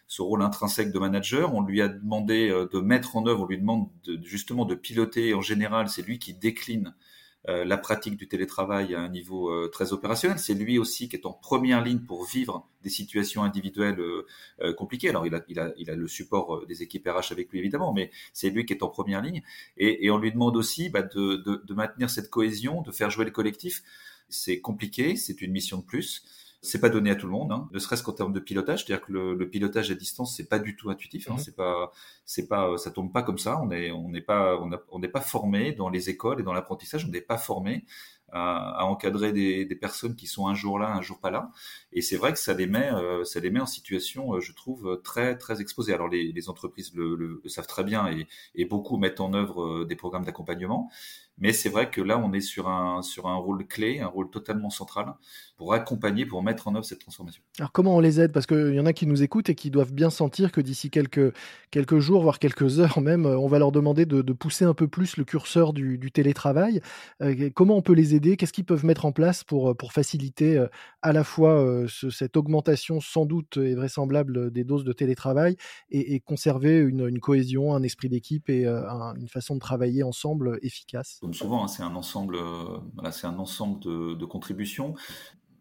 ce 0.07 0.23
rôle 0.23 0.43
intrinsèque 0.43 0.93
de 0.93 0.99
manager. 0.99 1.55
On 1.55 1.63
lui 1.63 1.81
a 1.81 1.89
demandé 1.89 2.49
euh, 2.51 2.69
de 2.73 2.79
mettre 2.81 3.17
en 3.17 3.27
œuvre, 3.27 3.43
on 3.43 3.47
lui 3.47 3.59
demande 3.59 3.89
de, 4.05 4.21
justement 4.23 4.65
de 4.65 4.75
piloter. 4.75 5.35
En 5.35 5.41
général, 5.41 5.89
c'est 5.89 6.03
lui 6.03 6.19
qui 6.19 6.35
décline 6.35 6.89
euh, 6.89 6.93
la 7.49 7.79
pratique 7.79 8.17
du 8.17 8.27
télétravail 8.29 8.95
à 8.95 9.01
un 9.01 9.09
niveau 9.09 9.51
euh, 9.51 9.69
très 9.69 9.93
opérationnel. 9.93 10.39
C'est 10.39 10.55
lui 10.55 10.79
aussi 10.79 11.09
qui 11.09 11.17
est 11.17 11.27
en 11.27 11.33
première 11.33 11.83
ligne 11.83 12.01
pour 12.01 12.25
vivre 12.25 12.69
des 12.83 12.91
situations 12.91 13.43
individuelles 13.45 14.01
euh, 14.01 14.75
compliquées. 14.75 15.11
Alors 15.11 15.27
il 15.27 15.35
a, 15.35 15.43
il, 15.49 15.59
a, 15.61 15.73
il 15.77 15.91
a 15.91 15.95
le 15.95 16.09
support 16.09 16.67
des 16.67 16.83
équipes 16.83 17.07
RH 17.07 17.33
avec 17.33 17.51
lui 17.53 17.59
évidemment, 17.61 17.93
mais 17.93 18.11
c'est 18.33 18.51
lui 18.51 18.67
qui 18.67 18.73
est 18.73 18.83
en 18.83 18.89
première 18.89 19.23
ligne. 19.23 19.43
Et, 19.77 20.07
et 20.07 20.11
on 20.11 20.19
lui 20.19 20.33
demande 20.33 20.57
aussi 20.57 20.89
bah, 20.89 21.03
de, 21.03 21.37
de, 21.37 21.63
de 21.65 21.75
maintenir 21.75 22.11
cette 22.11 22.31
cohésion, 22.31 22.83
de 22.83 22.91
faire 22.91 23.11
jouer 23.11 23.25
le 23.25 23.31
collectif. 23.31 23.83
C'est 24.29 24.61
compliqué, 24.61 25.15
c'est 25.15 25.41
une 25.41 25.53
mission 25.53 25.79
de 25.79 25.85
plus. 25.85 26.25
C'est 26.67 26.81
pas 26.81 26.89
donné 26.89 27.11
à 27.11 27.15
tout 27.15 27.27
le 27.27 27.33
monde, 27.33 27.53
hein. 27.53 27.69
ne 27.73 27.79
serait-ce 27.79 28.03
qu'en 28.03 28.13
termes 28.13 28.33
de 28.33 28.41
pilotage, 28.41 28.85
c'est-à-dire 28.85 29.07
que 29.07 29.13
le, 29.13 29.49
pilotage 29.49 29.91
à 29.91 29.95
distance 29.95 30.37
c'est 30.37 30.49
pas 30.49 30.59
du 30.59 30.77
tout 30.77 30.91
intuitif, 30.91 31.31
hein. 31.31 31.35
Mhm. 31.35 31.39
c'est 31.39 31.57
pas, 31.57 31.93
c'est 32.25 32.49
pas, 32.49 32.77
ça 32.77 32.91
tombe 32.91 33.13
pas 33.13 33.23
comme 33.23 33.39
ça. 33.39 33.61
On 33.63 33.71
est, 33.71 33.91
on 33.91 34.09
n'est 34.09 34.21
pas, 34.21 34.59
on 34.91 34.99
n'est 34.99 35.09
pas 35.09 35.21
formé 35.21 35.73
dans 35.73 35.89
les 35.89 36.11
écoles 36.11 36.41
et 36.41 36.43
dans 36.43 36.53
l'apprentissage, 36.53 37.05
on 37.05 37.11
n'est 37.11 37.21
pas 37.21 37.39
formé 37.39 37.85
à, 38.33 38.85
encadrer 38.85 39.33
des, 39.33 39.65
des, 39.65 39.77
personnes 39.77 40.17
qui 40.17 40.27
sont 40.27 40.49
un 40.49 40.55
jour 40.55 40.79
là, 40.79 40.93
un 40.95 41.03
jour 41.03 41.21
pas 41.21 41.31
là. 41.31 41.51
Et 41.93 42.03
c'est 42.03 42.17
vrai 42.17 42.33
que 42.33 42.39
ça 42.39 42.55
les 42.55 42.67
met, 42.67 42.91
euh, 42.93 43.25
ça 43.25 43.41
les 43.41 43.51
met 43.51 43.61
en 43.61 43.67
situation, 43.67 44.35
euh, 44.35 44.41
je 44.41 44.53
trouve, 44.53 45.01
très 45.03 45.39
très 45.39 45.61
exposée. 45.61 45.95
Alors 45.95 46.09
les, 46.09 46.33
les 46.33 46.49
entreprises 46.49 46.95
le, 46.95 47.15
le, 47.15 47.41
savent 47.47 47.67
très 47.67 47.85
bien 47.85 48.09
et, 48.09 48.27
et, 48.55 48.65
beaucoup 48.65 48.97
mettent 48.99 49.21
en 49.21 49.33
œuvre 49.35 49.63
euh, 49.63 49.85
des 49.85 49.97
programmes 49.97 50.25
d'accompagnement. 50.25 50.91
Mais 51.39 51.53
c'est 51.53 51.69
vrai 51.69 51.91
que 51.91 52.01
là, 52.01 52.19
on 52.19 52.33
est 52.33 52.41
sur 52.41 52.69
un, 52.69 53.03
rôle 53.25 53.67
clé, 53.67 54.01
un 54.01 54.07
rôle 54.07 54.31
totalement 54.31 54.71
central 54.71 55.13
pour 55.59 55.75
accompagner, 55.75 56.25
pour 56.25 56.43
mettre 56.43 56.69
en 56.69 56.75
œuvre 56.75 56.85
cette 56.85 57.01
transformation. 57.01 57.43
Alors 57.59 57.73
comment 57.73 57.97
on 57.97 58.01
les 58.01 58.21
aide? 58.21 58.33
Parce 58.33 58.47
qu'il 58.47 58.75
y 58.75 58.81
en 58.81 58.87
a 58.87 58.93
qui 58.93 59.07
nous 59.07 59.23
écoutent 59.23 59.49
et 59.49 59.55
qui 59.55 59.71
doivent 59.71 59.93
bien 59.93 60.11
sentir 60.11 60.53
que 60.53 60.61
d'ici 60.61 60.91
quelques, 60.91 61.33
jours, 61.99 62.23
voire 62.23 62.39
quelques 62.39 62.81
heures 62.81 63.01
même, 63.01 63.27
on 63.27 63.47
va 63.49 63.59
leur 63.59 63.73
demander 63.73 64.07
de, 64.07 64.33
pousser 64.33 64.65
un 64.65 64.75
peu 64.75 64.89
plus 64.89 65.17
le 65.17 65.25
curseur 65.25 65.73
du, 65.73 66.11
télétravail. 66.13 66.81
Euh, 67.23 67.51
comment 67.55 67.77
on 67.77 67.83
peut 67.83 67.95
les 67.95 68.15
aider? 68.15 68.37
Qu'est-ce 68.37 68.53
qu'ils 68.53 68.65
peuvent 68.65 68.85
mettre 68.85 69.05
en 69.05 69.13
place 69.13 69.45
pour, 69.45 69.77
pour 69.77 69.93
faciliter 69.93 70.57
euh, 70.59 70.69
à 71.03 71.13
la 71.13 71.25
fois 71.25 71.61
euh, 71.61 71.87
ce, 71.89 72.11
cette 72.11 72.37
augmentation 72.37 73.01
sans 73.01 73.27
doute 73.27 73.57
et 73.57 73.75
vraisemblable 73.75 74.51
des 74.51 74.65
doses 74.65 74.85
de 74.85 74.93
télétravail 74.93 75.57
et, 75.91 76.21
conserver 76.21 76.79
une, 76.79 77.19
cohésion, 77.21 77.75
un 77.75 77.83
esprit 77.83 78.09
d'équipe 78.09 78.49
et 78.49 78.67
une 78.67 79.29
façon 79.29 79.55
de 79.55 79.61
travailler 79.61 80.03
ensemble 80.03 80.59
efficace? 80.63 81.21
Comme 81.27 81.35
souvent, 81.35 81.65
hein, 81.65 81.67
c'est 81.67 81.83
un 81.83 81.97
ensemble, 81.97 82.37
euh, 82.37 82.79
voilà, 82.95 83.11
c'est 83.11 83.27
un 83.27 83.41
ensemble 83.41 83.81
de, 83.81 84.15
de 84.15 84.25
contributions 84.25 84.95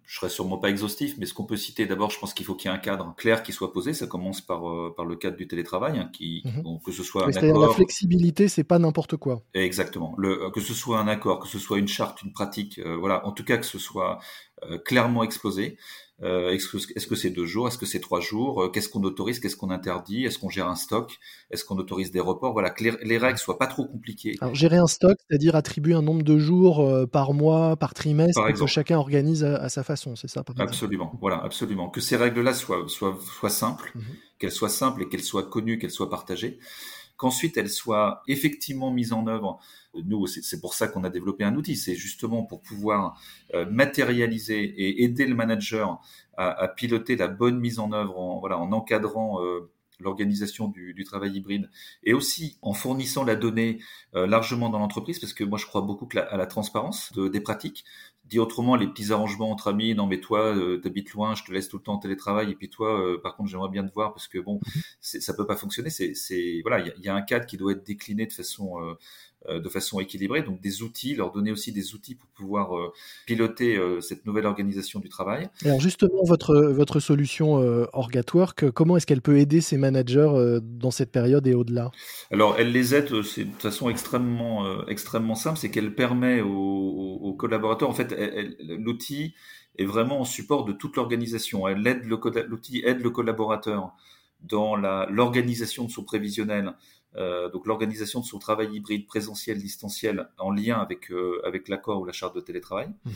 je 0.08 0.20
serai 0.20 0.30
sûrement 0.30 0.58
pas 0.58 0.70
exhaustif, 0.70 1.16
mais 1.18 1.26
ce 1.26 1.34
qu'on 1.34 1.46
peut 1.46 1.58
citer 1.58 1.88
d'abord, 1.88 2.12
je 2.12 2.20
pense 2.20 2.34
qu'il 2.34 2.46
faut 2.46 2.54
qu'il 2.54 2.70
y 2.70 2.74
ait 2.74 2.78
un 2.78 2.80
cadre 2.80 3.16
clair 3.18 3.42
qui 3.42 3.52
soit 3.52 3.74
posé. 3.74 3.94
Ça 3.94 4.06
commence 4.06 4.40
par 4.40 4.70
euh, 4.70 4.94
par 4.96 5.06
le 5.06 5.16
cadre 5.16 5.36
du 5.36 5.48
télétravail, 5.48 5.98
hein, 5.98 6.10
qui 6.14 6.44
mhm. 6.46 6.80
que 6.86 6.92
ce 6.92 7.04
soit 7.04 7.26
un 7.26 7.30
accord. 7.30 7.60
La 7.60 7.74
flexibilité, 7.74 8.48
c'est 8.48 8.64
pas 8.64 8.78
n'importe 8.78 9.18
quoi. 9.18 9.42
Exactement. 9.56 10.14
Le, 10.18 10.52
que 10.52 10.62
ce 10.62 10.74
soit 10.74 11.00
un 11.00 11.08
accord, 11.08 11.40
que 11.40 11.48
ce 11.48 11.58
soit 11.58 11.80
une 11.80 11.88
charte, 11.88 12.22
une 12.22 12.34
pratique, 12.34 12.80
euh, 12.80 12.96
voilà. 12.96 13.26
En 13.26 13.32
tout 13.32 13.44
cas, 13.44 13.58
que 13.58 13.66
ce 13.66 13.80
soit 13.80 14.20
euh, 14.64 14.78
clairement 14.78 15.24
exposé. 15.24 15.78
Euh, 16.24 16.52
est-ce 16.52 17.08
que 17.08 17.16
c'est 17.16 17.30
deux 17.30 17.46
jours? 17.46 17.68
Est-ce 17.68 17.78
que 17.78 17.86
c'est 17.86 18.00
trois 18.00 18.22
jours? 18.22 18.64
Euh, 18.64 18.70
Qu'est-ce 18.70 18.88
qu'on 18.88 19.04
autorise? 19.04 19.40
Qu'est-ce 19.40 19.58
qu'on 19.58 19.70
interdit? 19.70 20.24
Est-ce 20.26 20.40
qu'on 20.40 20.50
gère 20.50 20.70
un 20.70 20.76
stock? 20.76 21.18
Est-ce 21.52 21.66
qu'on 21.66 21.76
autorise 21.78 22.12
des 22.12 22.22
reports? 22.22 22.54
Voilà, 22.54 22.70
que 22.70 22.84
les, 22.84 23.18
règles 23.18 23.38
soient 23.38 23.58
pas 23.58 23.68
trop 23.68 23.86
compliquées. 23.86 24.38
Alors 24.40 24.56
gérer 24.56 24.78
un 24.78 24.88
stock, 24.88 25.18
c'est-à-dire 25.28 25.56
attribuer 25.56 25.94
un 25.94 26.02
nombre 26.02 26.24
de 26.24 26.38
jours 26.38 26.80
euh, 26.80 27.06
par 27.06 27.34
mois, 27.34 27.76
par 27.76 27.94
trimestre, 27.94 28.42
que 28.54 28.66
chacun 28.66 28.98
organise 28.98 29.44
à, 29.44 29.68
sa 29.68 29.84
façon, 29.84 30.16
c'est 30.16 30.30
ça 30.30 30.44
Absolument, 30.58 31.18
voilà, 31.20 31.44
absolument. 31.44 31.90
Que 31.90 32.00
ces 32.00 32.16
règles-là 32.16 32.54
soient, 32.54 32.86
soient, 32.88 33.18
soient 33.40 33.50
simples, 33.50 33.92
mhm. 33.96 34.04
qu'elles 34.40 34.52
soient 34.52 34.70
simples 34.70 35.04
et 35.04 35.10
qu'elles 35.10 35.24
soient 35.24 35.44
connues, 35.44 35.78
qu'elles 35.80 35.92
soient 35.92 36.10
partagées 36.10 36.60
qu'ensuite 37.18 37.58
elles 37.58 37.70
soient 37.70 38.22
effectivement 38.28 38.92
mises 38.92 39.14
en 39.14 39.28
œuvre. 39.28 39.60
Nous, 39.94 40.28
c'est 40.28 40.60
pour 40.60 40.74
ça 40.74 40.88
qu'on 40.88 41.04
a 41.04 41.10
développé 41.10 41.44
un 41.44 41.56
outil, 41.56 41.78
c'est 41.78 41.96
justement 41.96 42.44
pour 42.44 42.62
pouvoir 42.62 43.20
euh, 43.54 43.66
matérialiser 43.70 44.62
et 44.62 45.04
aider 45.04 45.26
le 45.26 45.36
manager 45.36 46.02
à, 46.38 46.68
piloter 46.68 47.16
la 47.16 47.30
bonne 47.30 47.60
mise 47.60 47.80
en 47.80 47.94
œuvre, 47.94 48.20
en, 48.20 48.72
encadrant 48.74 49.42
euh, 49.42 49.72
l'organisation 50.00 50.68
du, 50.68 51.04
travail 51.06 51.38
hybride 51.38 51.70
et 52.04 52.14
aussi 52.14 52.58
en 52.62 52.74
fournissant 52.74 53.24
la 53.24 53.36
donnée 53.36 53.80
euh, 54.16 54.28
largement 54.28 54.70
dans 54.70 54.80
l'entreprise 54.80 55.20
parce 55.20 55.34
que 55.34 55.44
moi 55.44 55.58
je 55.58 55.66
crois 55.66 55.82
beaucoup 55.82 56.10
à 56.16 56.36
la 56.36 56.46
transparence 56.46 57.14
de, 57.14 57.28
des 57.28 57.40
pratiques 57.40 57.86
dit 58.26 58.40
autrement 58.40 58.76
les 58.76 58.88
petits 58.88 59.12
arrangements 59.12 59.52
entre 59.52 59.68
amis 59.68 59.94
non 59.94 60.08
mais 60.08 60.20
toi 60.20 60.56
euh, 60.56 60.78
t'habites 60.78 61.12
loin 61.14 61.36
je 61.36 61.44
te 61.44 61.52
laisse 61.52 61.70
tout 61.70 61.78
le 61.78 61.84
temps 61.84 61.94
en 61.94 62.00
télétravail 62.00 62.52
et 62.52 62.56
puis 62.56 62.70
toi 62.70 63.00
euh, 63.00 63.20
par 63.22 63.36
contre 63.36 63.50
j'aimerais 63.50 63.70
bien 63.70 63.86
te 63.86 63.94
voir 63.94 64.14
parce 64.14 64.28
que 64.28 64.40
bon 64.40 64.60
mhm. 64.76 64.82
ça 65.00 65.34
peut 65.34 65.46
pas 65.46 65.56
fonctionner 65.56 65.90
c'est 65.90 66.62
voilà 66.64 66.80
il 66.80 66.94
y, 66.98 67.06
y, 67.06 67.10
a 67.10 67.16
un 67.16 67.22
cadre 67.22 67.46
qui 67.46 67.58
doit 67.58 67.74
être 67.74 67.86
décliné 67.86 68.26
de 68.26 68.34
façon 68.34 68.82
euh, 68.82 68.96
de 69.50 69.70
façon 69.70 70.00
équilibrée, 70.00 70.42
donc 70.42 70.62
des 70.62 70.82
outils, 70.82 71.16
leur 71.16 71.32
donner 71.32 71.52
aussi 71.52 71.72
des 71.72 71.94
outils 71.94 72.16
pour 72.16 72.30
pouvoir 72.30 72.78
euh, 72.78 72.92
piloter 73.26 73.78
euh, 73.78 74.02
cette 74.02 74.26
nouvelle 74.26 74.46
organisation 74.46 75.00
du 75.00 75.10
travail. 75.10 75.50
Alors 75.64 75.80
justement, 75.80 76.24
votre, 76.24 76.56
votre 76.56 77.00
solution 77.00 77.56
Orgatwork, 77.94 78.72
comment 78.72 78.98
est-ce 78.98 79.06
qu'elle 79.06 79.22
peut 79.22 79.38
aider 79.38 79.62
ces 79.62 79.78
managers 79.78 80.60
dans 80.62 80.92
cette 80.92 81.12
période 81.12 81.46
et 81.48 81.54
au-delà? 81.54 81.92
Alors 82.32 82.56
elle 82.58 82.72
les 82.72 82.96
aide, 82.96 83.22
c'est 83.24 83.46
de 83.46 83.62
façon 83.62 83.90
extrêmement, 83.90 84.86
extrêmement 84.88 85.36
simple, 85.36 85.58
c'est 85.58 85.72
qu'elle 85.72 85.94
permet 85.94 86.42
aux, 86.42 86.50
aux, 86.50 87.34
collaborateurs, 87.34 87.90
en 87.90 87.94
fait, 87.94 88.16
l'outil 88.60 89.34
est 89.78 89.86
vraiment 89.86 90.22
en 90.22 90.26
support 90.26 90.66
de 90.66 90.74
toute 90.74 90.96
l'organisation. 90.96 91.68
Elle 91.68 91.86
aide 91.88 92.04
l'outil 92.06 92.84
aide 92.86 93.02
le 93.02 93.10
collaborateur 93.10 93.94
dans 94.48 94.76
l'organisation 94.76 95.86
de 95.86 95.92
son 95.92 96.04
prévisionnel, 96.04 96.74
euh, 97.18 97.50
donc 97.50 97.66
l'organisation 97.66 98.20
de 98.20 98.26
son 98.26 98.40
travail 98.40 98.74
hybride 98.74 99.08
présentiel, 99.08 99.58
distanciel, 99.58 100.28
en 100.38 100.52
lien 100.52 100.80
avec 100.80 101.12
euh, 101.12 101.42
avec 101.46 101.70
l'accord 101.70 102.02
ou 102.02 102.06
la 102.06 102.12
charte 102.12 102.36
de 102.36 102.42
télétravail. 102.42 102.90
Mhm. 103.06 103.14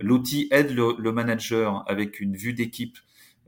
L'outil 0.00 0.48
aide 0.50 0.70
le, 0.70 0.96
le, 0.98 1.12
manager 1.12 1.84
avec 1.86 2.18
une 2.20 2.36
vue 2.36 2.54
d'équipe 2.54 2.98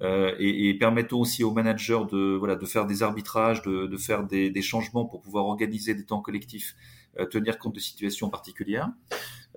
euh, 0.01 0.35
et, 0.39 0.69
et, 0.69 0.75
permettant 0.75 1.19
aussi 1.19 1.43
au 1.43 1.53
manager 1.53 2.07
de 2.07 2.37
voilà 2.37 2.55
de 2.55 2.67
faire 2.67 2.87
des 2.87 3.03
arbitrages, 3.03 3.63
de, 3.63 3.87
de 3.87 3.97
faire 3.97 4.25
des, 4.25 4.51
des, 4.51 4.63
changements 4.63 5.05
pour 5.05 5.21
pouvoir 5.21 5.47
organiser 5.47 5.95
des 5.95 6.05
temps 6.05 6.21
collectifs 6.21 6.77
tenir 7.31 7.59
compte 7.59 7.75
de 7.75 7.81
situations 7.81 8.31
particulières. 8.31 8.91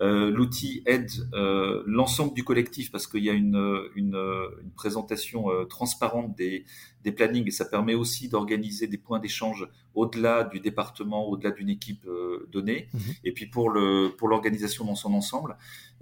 Euh, 0.01 0.31
l'outil 0.31 0.81
aide 0.87 1.11
euh, 1.33 1.83
l'ensemble 1.85 2.33
du 2.33 2.43
collectif 2.43 2.91
parce 2.91 3.05
qu'il 3.05 3.23
y 3.23 3.29
a 3.29 3.33
une, 3.33 3.87
une, 3.95 4.15
une 4.63 4.71
présentation 4.71 5.51
euh, 5.51 5.65
transparente 5.65 6.35
des, 6.35 6.65
des 7.03 7.11
plannings 7.11 7.47
et 7.47 7.51
ça 7.51 7.65
permet 7.65 7.93
aussi 7.93 8.27
d'organiser 8.27 8.87
des 8.87 8.97
points 8.97 9.19
d'échange 9.19 9.67
au-delà 9.93 10.45
du 10.45 10.59
département, 10.59 11.27
au-delà 11.27 11.51
d'une 11.51 11.69
équipe 11.69 12.07
donnée. 12.51 12.87
Mhm. 12.93 13.01
Et 13.25 13.31
puis 13.31 13.45
pour 13.45 13.69
le 13.69 14.15
pour 14.17 14.27
l'organisation 14.27 14.85
dans 14.85 14.95
son 14.95 15.13
ensemble, 15.13 15.57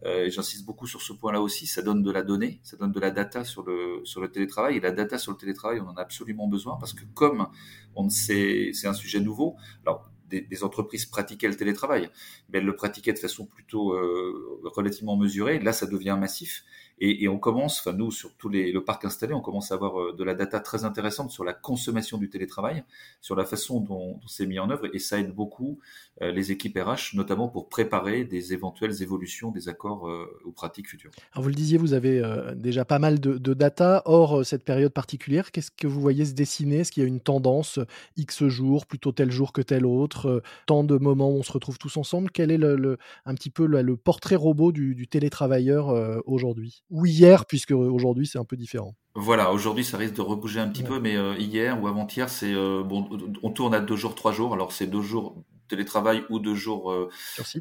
et 0.06 0.30
j'insiste 0.30 0.66
beaucoup 0.66 0.88
sur 0.88 1.02
ce 1.02 1.14
point-là 1.14 1.42
aussi, 1.42 1.68
ça 1.68 1.82
donne 1.82 2.04
de 2.04 2.12
la 2.12 2.24
donnée, 2.24 2.60
ça 2.64 2.78
donne 2.78 2.92
de 2.92 3.00
la 3.00 3.12
data 3.12 3.44
sur 3.44 3.64
le 3.64 4.02
sur 4.06 4.22
le 4.22 4.32
télétravail 4.32 4.78
et 4.78 4.80
la 4.80 4.92
data 4.92 5.18
sur 5.18 5.32
le 5.32 5.38
télétravail, 5.38 5.82
on 5.82 5.88
en 5.88 5.96
a 5.96 6.02
absolument 6.02 6.48
besoin 6.48 6.78
parce 6.78 6.94
que 6.94 7.04
comme 7.14 7.48
on 7.96 8.10
sait, 8.10 8.72
c'est 8.74 8.88
un 8.88 8.94
sujet 8.94 9.20
nouveau. 9.20 9.58
Alors 9.86 10.10
des, 10.30 10.64
entreprises 10.64 11.06
pratiquaient 11.06 11.48
le 11.48 11.56
télétravail, 11.56 12.10
mais 12.50 12.60
elles 12.60 12.66
le 12.66 12.76
pratiquaient 12.76 13.14
de 13.14 13.20
façon 13.20 13.46
plutôt 13.46 13.94
euh, 13.94 14.62
relativement 14.64 15.18
mesurée. 15.18 15.60
Là, 15.60 15.74
ça 15.74 15.86
devient 15.86 16.18
massif. 16.20 16.64
Et, 17.02 17.28
on 17.30 17.40
commence, 17.40 17.80
enfin 17.80 17.96
nous, 17.96 18.12
sur 18.12 18.34
tous 18.36 18.50
les, 18.50 18.72
le 18.72 18.84
parc 18.84 19.06
installé, 19.06 19.34
on 19.34 19.42
commence 19.42 19.72
à 19.72 19.76
avoir 19.76 20.02
euh, 20.02 20.16
de 20.18 20.24
la 20.24 20.34
data 20.34 20.60
très 20.60 20.84
intéressante 20.84 21.32
sur 21.32 21.46
la 21.46 21.54
consommation 21.54 22.18
du 22.18 22.30
télétravail, 22.30 22.84
sur 23.22 23.36
la 23.36 23.46
façon 23.46 23.80
dont, 23.80 24.20
c'est 24.28 24.46
mis 24.46 24.60
en 24.60 24.70
œuvre, 24.70 24.88
et 24.94 25.00
ça 25.00 25.18
aide 25.18 25.34
beaucoup 25.34 25.80
euh, 26.22 26.32
les 26.32 26.52
équipes 26.52 26.78
RH, 26.78 27.16
notamment 27.16 27.48
pour 27.48 27.70
préparer 27.70 28.26
des 28.26 28.54
éventuelles 28.54 29.02
évolutions 29.02 29.52
des 29.52 29.70
accords 29.70 30.10
euh, 30.10 30.28
aux 30.44 30.52
pratiques 30.52 30.90
futures. 30.90 31.12
Alors 31.32 31.44
vous 31.44 31.50
le 31.50 31.56
disiez, 31.56 31.78
vous 31.78 31.94
avez 31.94 32.22
déjà 32.56 32.84
pas 32.84 33.00
mal 33.00 33.20
de, 33.20 33.54
data. 33.54 34.02
Hors 34.06 34.46
cette 34.46 34.64
période 34.64 34.92
particulière, 34.92 35.52
qu'est-ce 35.52 35.72
que 35.72 35.88
vous 35.88 36.02
voyez 36.02 36.26
se 36.26 36.34
dessiner? 36.34 36.80
Est-ce 36.80 36.92
qu'il 36.92 37.04
y 37.04 37.06
a 37.06 37.10
une 37.10 37.20
tendance 37.20 37.80
X 38.18 38.46
jours, 38.48 38.86
plutôt 38.86 39.12
tel 39.12 39.32
jour 39.32 39.54
que 39.54 39.62
tel 39.62 39.86
autre 39.86 40.42
Tant 40.66 40.84
de 40.84 40.98
moments 40.98 41.30
où 41.30 41.36
on 41.36 41.44
se 41.44 41.52
retrouve 41.52 41.78
tous 41.78 41.98
ensemble? 41.98 42.30
Quel 42.32 42.52
est 42.52 42.64
un 42.64 43.36
petit 43.36 43.50
peu 43.50 43.66
le, 43.66 43.98
portrait 43.98 44.36
robot 44.36 44.72
du 44.72 45.08
télétravailleur 45.08 46.24
aujourd'hui? 46.26 46.84
Ou 46.90 47.06
hier, 47.06 47.46
puisque 47.46 47.72
aujourd'hui 47.72 48.28
c'est 48.28 48.40
un 48.40 48.46
peu 48.46 48.58
différent. 48.58 48.96
Voilà, 49.16 49.52
aujourd'hui 49.52 49.84
ça 49.84 49.98
risque 49.98 50.16
de 50.16 50.22
rebouger 50.22 50.60
un 50.60 50.70
petit 50.70 50.84
peu, 50.84 51.00
mais 51.00 51.16
euh, 51.16 51.36
hier 51.38 51.82
ou 51.82 51.88
avant-hier, 51.88 52.30
c'est 52.30 52.54
euh, 52.54 52.84
bon, 52.84 53.10
on 53.44 53.52
tourne 53.52 53.74
à 53.74 53.80
deux 53.80 53.96
jours, 53.96 54.16
trois 54.16 54.32
jours. 54.32 54.54
Alors 54.54 54.72
c'est 54.72 54.88
deux 54.88 55.02
jours 55.02 55.44
télétravail 55.68 56.24
ou 56.32 56.40
deux 56.40 56.56
jours 56.56 56.92
euh, 56.92 57.10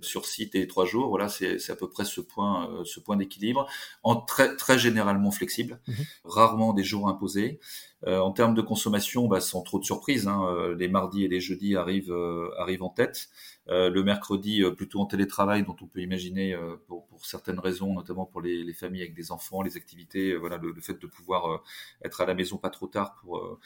sur, 0.03 0.25
site. 0.25 0.55
et 0.55 0.67
trois 0.67 0.87
jours. 0.87 1.09
Voilà, 1.09 1.29
c'est 1.29 1.71
à 1.71 1.77
peu 1.77 1.91
près 1.91 2.07
ce 2.07 2.23
point, 2.23 2.71
ce 2.85 3.01
point 3.01 3.17
d'équilibre. 3.17 3.67
En 4.03 4.17
très 4.17 4.57
très 4.57 4.79
généralement 4.79 5.31
flexible, 5.31 5.81
mhm. 5.89 5.97
rarement 6.25 6.73
des 6.73 6.85
jours 6.85 7.09
imposés. 7.09 7.61
en 8.07 8.31
termes 8.31 8.55
de 8.55 8.63
consommation, 8.63 9.27
bah, 9.27 9.41
sans 9.41 9.63
trop 9.63 9.79
de 9.79 9.85
surprises, 9.85 10.27
hein, 10.27 10.75
les 10.79 10.89
mardis 10.89 11.25
et 11.25 11.29
les 11.29 11.41
jeudis 11.41 11.77
arrivent 11.77 12.15
arrivent 12.59 12.85
en 12.85 12.91
tête. 12.91 13.29
Le 13.69 14.03
mercredi 14.03 14.63
plutôt 14.77 15.01
en 15.01 15.07
télétravail, 15.07 15.65
dont 15.65 15.77
on 15.81 15.87
peut 15.87 16.01
imaginer 16.01 16.57
pour, 16.87 17.07
pour 17.07 17.27
certaines 17.27 17.59
raisons, 17.59 17.95
notamment 17.95 18.27
pour 18.27 18.41
les, 18.41 18.65
les, 18.65 18.73
familles 18.73 19.03
avec 19.03 19.15
des 19.15 19.33
enfants, 19.33 19.63
les 19.63 19.77
activités, 19.77 20.37
voilà, 20.37 20.57
le, 20.57 20.73
le 20.73 20.81
fait 20.81 20.99
de 21.01 21.07
pouvoir 21.07 21.51
euh, 21.51 21.59
être 22.05 22.21
à 22.21 22.27
la 22.27 22.35
maison 22.35 22.57
pas 22.57 22.71
trop 22.71 22.87
tard 22.87 23.15
pour 23.21 23.39
euh, 23.39 23.59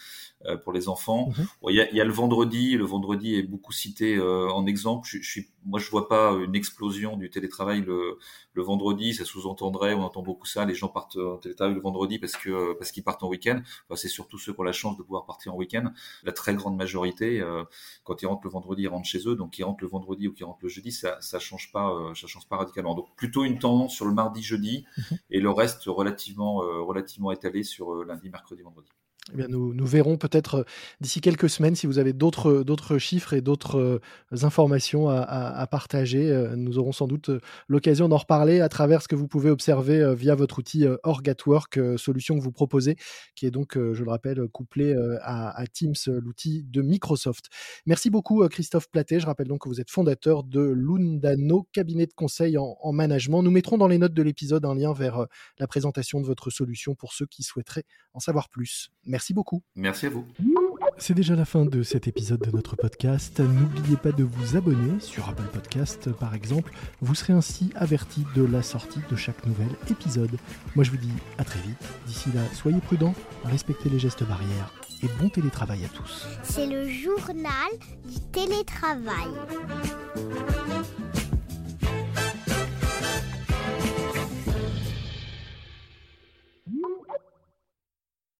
euh, 0.46 0.56
pour 0.56 0.72
les 0.72 0.88
enfants. 0.88 1.28
Mhm. 1.28 1.46
Il 1.70 1.76
y, 1.76 1.80
a, 1.80 1.92
y, 1.92 2.00
a, 2.00 2.04
le 2.04 2.12
vendredi. 2.12 2.76
Le 2.76 2.84
vendredi 2.84 3.36
est 3.36 3.42
beaucoup 3.42 3.72
cité 3.72 4.20
en 4.20 4.66
exemple. 4.66 5.08
Je, 5.08 5.18
je, 5.18 5.30
suis, 5.30 5.48
moi, 5.64 5.78
je 5.78 5.90
vois 5.90 6.08
pas 6.08 6.32
une 6.32 6.54
explosion 6.54 7.16
du 7.16 7.30
télétravail 7.30 7.82
le, 7.82 8.18
le 8.54 8.62
vendredi. 8.62 9.14
Ça 9.14 9.24
sous-entendrait, 9.24 9.94
on 9.94 10.02
entend 10.02 10.22
beaucoup 10.22 10.46
ça, 10.46 10.64
les 10.64 10.74
gens 10.74 10.88
partent 10.88 11.16
en 11.16 11.36
télétravail 11.38 11.74
le 11.74 11.80
vendredi 11.80 12.18
parce 12.18 12.36
que 12.36 12.74
parce 12.74 12.90
qu'ils 12.92 13.04
partent 13.04 13.22
en 13.22 13.28
week-end. 13.28 13.60
Enfin, 13.88 13.96
c'est 13.96 14.08
surtout 14.08 14.38
ceux 14.38 14.52
qui 14.52 14.60
ont 14.60 14.64
la 14.64 14.72
chance 14.72 14.96
de 14.96 15.02
pouvoir 15.02 15.24
partir 15.24 15.54
en 15.54 15.56
week-end. 15.56 15.92
La 16.24 16.32
très 16.32 16.54
grande 16.54 16.76
majorité, 16.76 17.42
quand 18.04 18.22
ils 18.22 18.26
rentrent 18.26 18.44
le 18.44 18.50
vendredi, 18.50 18.82
ils 18.82 18.88
rentrent 18.88 19.08
chez 19.08 19.26
eux. 19.28 19.36
Donc, 19.36 19.58
ils 19.58 19.64
rentrent 19.64 19.82
le 19.82 19.88
vendredi 19.92 20.28
ou 20.28 20.32
qu'ils 20.32 20.46
rentrent 20.46 20.62
le 20.62 20.68
jeudi, 20.68 20.90
ça 20.90 21.18
ça 21.20 21.38
change 21.38 21.70
pas, 21.72 21.94
ça 22.14 22.26
change 22.26 22.48
pas 22.48 22.56
radicalement. 22.56 22.94
Donc, 22.94 23.14
plutôt 23.16 23.44
une 23.44 23.58
tendance 23.58 23.94
sur 23.94 24.06
le 24.06 24.12
mardi-jeudi 24.12 24.84
mhm. 24.96 25.18
et 25.30 25.40
le 25.40 25.50
reste 25.50 25.84
relativement 25.84 26.62
relativement 26.82 27.32
étalé 27.32 27.62
sur 27.62 27.92
euh, 27.92 28.04
lundi, 28.04 28.28
mercredi, 28.30 28.62
vendredi. 28.62 28.88
Eh 29.30 29.36
bien, 29.36 29.46
nous, 29.46 29.72
nous, 29.72 29.86
verrons 29.86 30.16
peut-être 30.16 30.56
euh, 30.56 30.64
d'ici 31.00 31.20
quelques 31.20 31.48
semaines 31.48 31.76
si 31.76 31.86
vous 31.86 32.00
avez 32.00 32.12
d'autres, 32.12 32.64
d'autres 32.64 32.98
chiffres 32.98 33.34
et 33.34 33.40
d'autres 33.40 33.78
euh, 33.78 34.00
informations 34.42 35.08
à, 35.08 35.64
partager. 35.70 36.28
Euh, 36.28 36.56
nous 36.56 36.76
aurons 36.78 36.90
sans 36.90 37.06
doute 37.06 37.30
l'occasion 37.68 38.08
d'en 38.08 38.16
reparler 38.16 38.60
à 38.60 38.68
travers 38.68 39.00
ce 39.00 39.06
que 39.06 39.14
vous 39.14 39.28
pouvez 39.28 39.48
observer 39.48 40.12
via 40.16 40.34
votre 40.34 40.58
outil 40.58 40.86
Org 41.04 41.28
at 41.28 41.36
Work, 41.46 41.78
solution 41.96 42.36
que 42.36 42.42
vous 42.42 42.50
proposez, 42.50 42.96
qui 43.36 43.46
est 43.46 43.52
donc, 43.52 43.74
je 43.76 44.02
le 44.02 44.10
rappelle, 44.10 44.48
couplé 44.48 44.94
à, 45.22 45.64
Teams, 45.72 45.94
l'outil 46.06 46.64
de 46.64 46.82
Microsoft. 46.82 47.48
Merci 47.86 48.10
beaucoup, 48.10 48.46
Christophe 48.48 48.90
Platet. 48.90 49.20
Je 49.20 49.26
rappelle 49.26 49.48
donc 49.48 49.62
que 49.62 49.68
vous 49.68 49.80
êtes 49.80 49.90
fondateur 49.90 50.42
de 50.42 50.60
Lundano, 50.60 51.68
cabinet 51.72 52.06
de 52.06 52.12
conseil 52.12 52.58
en, 52.58 52.76
en 52.80 52.92
management. 52.92 53.42
Nous 53.42 53.50
mettrons 53.50 53.78
dans 53.78 53.88
les 53.88 53.98
notes 53.98 54.14
de 54.14 54.22
l'épisode 54.22 54.64
un 54.64 54.74
lien 54.74 54.92
vers 54.92 55.26
la 55.58 55.66
présentation 55.66 56.20
de 56.20 56.26
votre 56.26 56.50
solution 56.50 56.94
pour 56.94 57.12
ceux 57.12 57.26
qui 57.26 57.42
souhaiteraient 57.42 57.84
en 58.14 58.20
savoir 58.20 58.48
plus. 58.48 58.90
Merci 59.12 59.34
beaucoup. 59.34 59.62
Merci 59.76 60.06
à 60.06 60.08
vous. 60.08 60.24
C'est 60.96 61.12
déjà 61.12 61.36
la 61.36 61.44
fin 61.44 61.66
de 61.66 61.82
cet 61.82 62.08
épisode 62.08 62.40
de 62.40 62.50
notre 62.50 62.76
podcast. 62.76 63.40
N'oubliez 63.40 63.98
pas 63.98 64.10
de 64.10 64.24
vous 64.24 64.56
abonner 64.56 65.00
sur 65.00 65.28
Apple 65.28 65.48
Podcast 65.52 66.10
par 66.12 66.34
exemple. 66.34 66.72
Vous 67.02 67.14
serez 67.14 67.34
ainsi 67.34 67.72
averti 67.74 68.24
de 68.34 68.42
la 68.42 68.62
sortie 68.62 69.00
de 69.10 69.16
chaque 69.16 69.44
nouvel 69.44 69.68
épisode. 69.90 70.38
Moi 70.76 70.84
je 70.86 70.92
vous 70.92 70.96
dis 70.96 71.12
à 71.36 71.44
très 71.44 71.60
vite. 71.60 71.76
D'ici 72.06 72.30
là, 72.34 72.40
soyez 72.54 72.80
prudents, 72.80 73.14
respectez 73.44 73.90
les 73.90 73.98
gestes 73.98 74.24
barrières 74.24 74.72
et 75.02 75.08
bon 75.20 75.28
télétravail 75.28 75.84
à 75.84 75.88
tous. 75.88 76.26
C'est 76.42 76.66
le 76.66 76.88
journal 76.88 77.70
du 78.08 78.18
télétravail. 78.32 79.28